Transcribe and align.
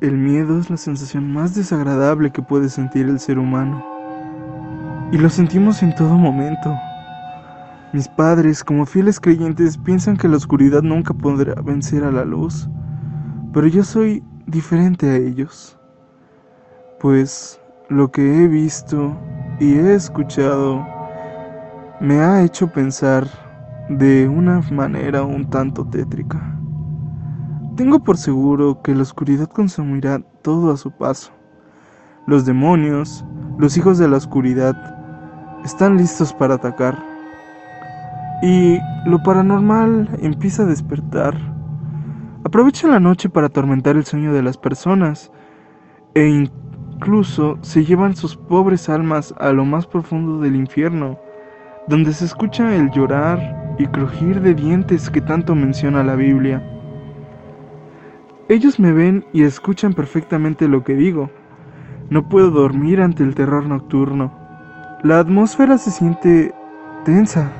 El 0.00 0.16
miedo 0.16 0.58
es 0.58 0.70
la 0.70 0.78
sensación 0.78 1.30
más 1.30 1.54
desagradable 1.54 2.30
que 2.30 2.40
puede 2.40 2.70
sentir 2.70 3.06
el 3.06 3.20
ser 3.20 3.38
humano. 3.38 3.84
Y 5.12 5.18
lo 5.18 5.28
sentimos 5.28 5.82
en 5.82 5.94
todo 5.94 6.16
momento. 6.16 6.74
Mis 7.92 8.08
padres, 8.08 8.64
como 8.64 8.86
fieles 8.86 9.20
creyentes, 9.20 9.76
piensan 9.76 10.16
que 10.16 10.26
la 10.26 10.38
oscuridad 10.38 10.80
nunca 10.80 11.12
podrá 11.12 11.60
vencer 11.60 12.02
a 12.02 12.10
la 12.10 12.24
luz, 12.24 12.66
pero 13.52 13.66
yo 13.66 13.84
soy 13.84 14.24
diferente 14.46 15.10
a 15.10 15.16
ellos, 15.16 15.78
pues 16.98 17.60
lo 17.90 18.10
que 18.10 18.22
he 18.42 18.48
visto 18.48 19.14
y 19.58 19.74
he 19.74 19.94
escuchado 19.94 20.82
me 22.00 22.20
ha 22.20 22.42
hecho 22.42 22.72
pensar 22.72 23.26
de 23.90 24.26
una 24.28 24.62
manera 24.70 25.24
un 25.24 25.50
tanto 25.50 25.84
tétrica. 25.84 26.59
Tengo 27.80 28.00
por 28.00 28.18
seguro 28.18 28.82
que 28.82 28.94
la 28.94 29.00
oscuridad 29.00 29.48
consumirá 29.48 30.20
todo 30.42 30.70
a 30.70 30.76
su 30.76 30.90
paso. 30.90 31.32
Los 32.26 32.44
demonios, 32.44 33.24
los 33.58 33.78
hijos 33.78 33.96
de 33.96 34.06
la 34.06 34.18
oscuridad, 34.18 34.76
están 35.64 35.96
listos 35.96 36.34
para 36.34 36.56
atacar. 36.56 37.02
Y 38.42 38.76
lo 39.06 39.22
paranormal 39.22 40.10
empieza 40.20 40.64
a 40.64 40.66
despertar. 40.66 41.34
Aprovecha 42.44 42.86
la 42.86 43.00
noche 43.00 43.30
para 43.30 43.46
atormentar 43.46 43.96
el 43.96 44.04
sueño 44.04 44.34
de 44.34 44.42
las 44.42 44.58
personas 44.58 45.32
e 46.12 46.28
incluso 46.28 47.56
se 47.62 47.86
llevan 47.86 48.14
sus 48.14 48.36
pobres 48.36 48.90
almas 48.90 49.34
a 49.38 49.52
lo 49.52 49.64
más 49.64 49.86
profundo 49.86 50.38
del 50.38 50.54
infierno, 50.54 51.18
donde 51.88 52.12
se 52.12 52.26
escucha 52.26 52.76
el 52.76 52.90
llorar 52.90 53.74
y 53.78 53.86
crujir 53.86 54.42
de 54.42 54.52
dientes 54.52 55.08
que 55.08 55.22
tanto 55.22 55.54
menciona 55.54 56.04
la 56.04 56.14
Biblia. 56.14 56.76
Ellos 58.50 58.80
me 58.80 58.92
ven 58.92 59.24
y 59.32 59.44
escuchan 59.44 59.94
perfectamente 59.94 60.66
lo 60.66 60.82
que 60.82 60.96
digo. 60.96 61.30
No 62.10 62.28
puedo 62.28 62.50
dormir 62.50 63.00
ante 63.00 63.22
el 63.22 63.36
terror 63.36 63.64
nocturno. 63.64 64.32
La 65.04 65.20
atmósfera 65.20 65.78
se 65.78 65.92
siente 65.92 66.52
tensa. 67.04 67.52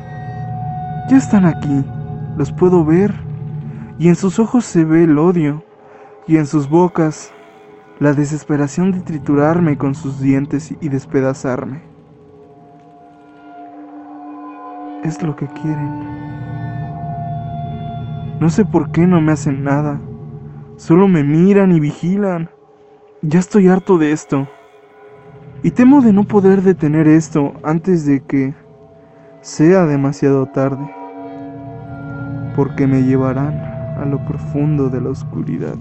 Ya 1.09 1.17
están 1.17 1.45
aquí, 1.45 1.85
los 2.37 2.51
puedo 2.51 2.85
ver, 2.85 3.15
y 4.01 4.09
en 4.09 4.17
sus 4.17 4.41
ojos 4.41 4.65
se 4.65 4.85
ve 4.85 5.05
el 5.05 5.17
odio, 5.17 5.63
y 6.27 6.39
en 6.39 6.47
sus 6.47 6.69
bocas 6.69 7.33
la 8.01 8.13
desesperación 8.13 8.91
de 8.91 9.03
triturarme 9.03 9.79
con 9.79 9.95
sus 9.95 10.21
dientes 10.21 10.75
y 10.81 10.89
despedazarme. 10.89 11.83
Es 15.05 15.23
lo 15.23 15.37
que 15.37 15.47
quieren. 15.47 16.01
No 18.41 18.51
sé 18.51 18.65
por 18.65 18.91
qué 18.91 19.07
no 19.07 19.21
me 19.21 19.31
hacen 19.31 19.63
nada. 19.63 20.01
Solo 20.81 21.09
me 21.09 21.23
miran 21.23 21.73
y 21.73 21.79
vigilan. 21.79 22.49
Ya 23.21 23.39
estoy 23.39 23.69
harto 23.69 23.99
de 23.99 24.13
esto. 24.13 24.49
Y 25.63 25.73
temo 25.73 26.01
de 26.01 26.15
no 26.15 26.25
poder 26.25 26.63
detener 26.63 27.07
esto 27.07 27.53
antes 27.63 28.07
de 28.07 28.21
que 28.21 28.55
sea 29.43 29.85
demasiado 29.85 30.47
tarde, 30.47 30.91
porque 32.57 32.87
me 32.87 33.03
llevarán 33.03 33.59
a 33.99 34.07
lo 34.07 34.25
profundo 34.25 34.89
de 34.89 35.03
la 35.03 35.11
oscuridad. 35.11 35.77